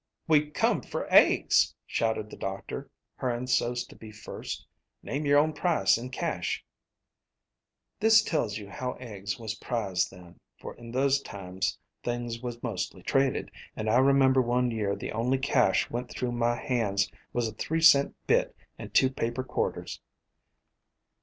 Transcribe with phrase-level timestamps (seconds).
[0.27, 4.65] 'We 've come fer eggs!' shouted the doctor, hurryin' so 's to be first.'
[5.03, 6.65] Name yer own price in cash!
[7.31, 13.03] * "This tells you how eggs was prized then, for in those times things was mostly
[13.03, 17.47] traded, and I re member one year the only cash went through my hands was
[17.47, 20.01] a three cent bit and two paper quarters.